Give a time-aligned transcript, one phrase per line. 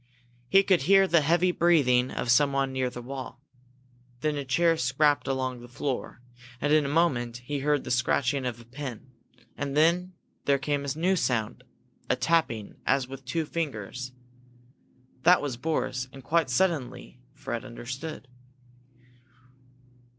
[0.49, 3.39] He could hear the heavy breathing of someone near the wall.
[4.21, 6.23] Then a chair scraped along the floor,
[6.59, 9.11] and in a moment he heard the scratching of a pen.
[9.55, 10.13] And then
[10.45, 11.63] there came a new sound,
[12.09, 14.11] a tapping, as with two fingers.
[15.21, 18.27] That was Boris, and quite suddenly Fred understood.